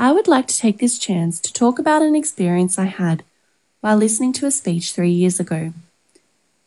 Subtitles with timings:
[0.00, 3.22] I would like to take this chance to talk about an experience I had
[3.82, 5.74] while listening to a speech three years ago.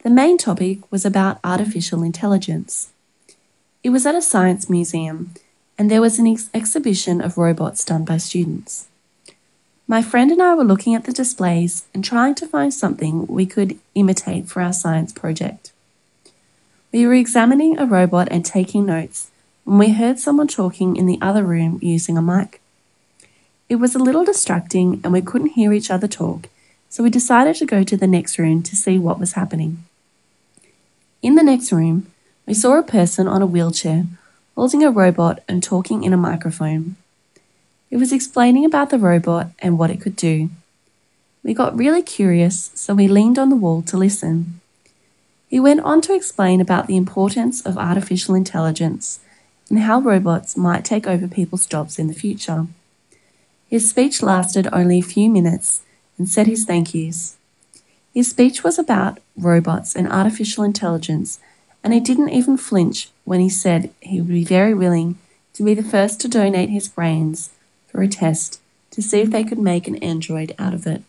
[0.03, 2.91] The main topic was about artificial intelligence.
[3.83, 5.31] It was at a science museum,
[5.79, 8.87] and there was an ex- exhibition of robots done by students.
[9.87, 13.47] My friend and I were looking at the displays and trying to find something we
[13.47, 15.71] could imitate for our science project.
[16.91, 19.31] We were examining a robot and taking notes
[19.63, 22.59] when we heard someone talking in the other room using a mic.
[23.69, 26.49] It was a little distracting and we couldn't hear each other talk,
[26.89, 29.83] so we decided to go to the next room to see what was happening.
[31.21, 32.07] In the next room,
[32.45, 34.05] we saw a person on a wheelchair
[34.55, 36.95] holding a robot and talking in a microphone.
[37.89, 40.49] It was explaining about the robot and what it could do.
[41.43, 44.59] We got really curious, so we leaned on the wall to listen.
[45.47, 49.19] He went on to explain about the importance of artificial intelligence
[49.69, 52.67] and how robots might take over people's jobs in the future.
[53.73, 55.81] His speech lasted only a few minutes
[56.19, 57.37] and said his thank yous.
[58.13, 61.39] His speech was about robots and artificial intelligence,
[61.83, 65.17] and he didn't even flinch when he said he would be very willing
[65.53, 67.49] to be the first to donate his brains
[67.87, 71.01] for a test to see if they could make an android out of it.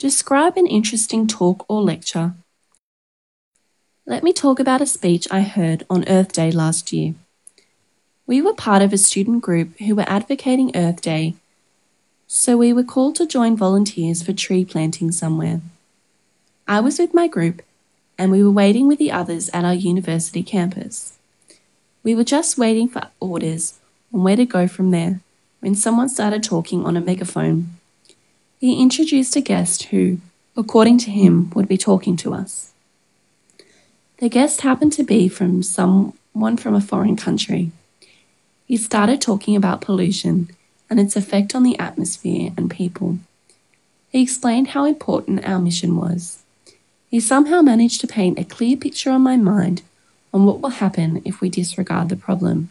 [0.00, 2.34] Describe an interesting talk or lecture.
[4.06, 7.14] Let me talk about a speech I heard on Earth Day last year.
[8.26, 11.36] We were part of a student group who were advocating Earth Day,
[12.26, 15.62] so we were called to join volunteers for tree planting somewhere.
[16.68, 17.62] I was with my group,
[18.18, 21.16] and we were waiting with the others at our university campus.
[22.02, 23.78] We were just waiting for orders
[24.12, 25.20] on where to go from there
[25.60, 27.70] when someone started talking on a megaphone.
[28.60, 30.18] He introduced a guest who,
[30.58, 32.73] according to him, would be talking to us.
[34.18, 37.72] The guest happened to be from someone from a foreign country.
[38.66, 40.50] He started talking about pollution
[40.88, 43.18] and its effect on the atmosphere and people.
[44.10, 46.42] He explained how important our mission was.
[47.10, 49.82] He somehow managed to paint a clear picture on my mind
[50.32, 52.70] on what will happen if we disregard the problem.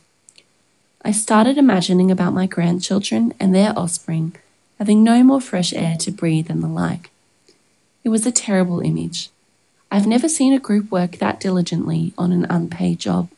[1.03, 4.35] I started imagining about my grandchildren and their offspring
[4.79, 7.09] having no more fresh air to breathe and the like.
[8.03, 9.29] It was a terrible image.
[9.93, 13.29] I've never seen a group work that diligently on an unpaid job.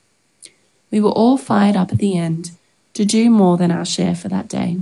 [0.90, 2.52] We were all fired up at the end
[2.94, 4.78] to do more than our share for that day.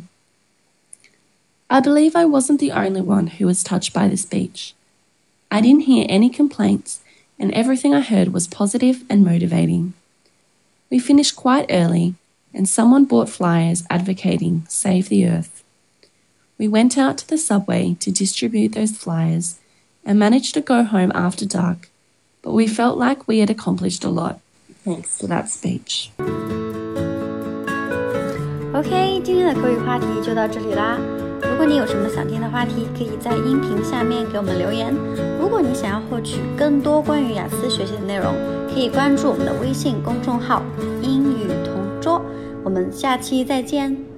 [1.71, 4.75] I believe I wasn't the only one who was touched by the speech.
[5.49, 7.01] I didn't hear any complaints,
[7.39, 9.95] and everything I heard was positive and motivating.
[10.91, 12.13] We finished quite early,
[12.53, 15.63] and someone bought flyers advocating Save the Earth.
[16.59, 19.59] We went out to the subway to distribute those flyers
[20.05, 21.89] and managed to go home after dark,
[22.41, 24.39] but we felt like we had accomplished a lot
[24.85, 26.09] thanks to that speech.
[28.73, 30.97] OK，今天的口语话题就到这里啦。
[31.41, 34.93] 如果你有什么想听的话题，可以在音频下面给我们留言。
[35.39, 38.33] 如果你想要获取更多关于雅思学习的内容，
[38.73, 40.63] 可以关注我们的微信公众号
[41.03, 42.19] “英语同桌”。
[42.65, 44.12] 我们下期再见。